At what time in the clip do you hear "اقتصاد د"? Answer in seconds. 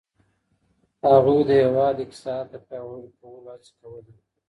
2.03-2.55